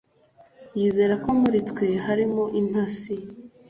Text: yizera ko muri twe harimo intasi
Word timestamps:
yizera 0.79 1.13
ko 1.23 1.29
muri 1.41 1.59
twe 1.69 1.87
harimo 2.05 2.43
intasi 2.59 3.15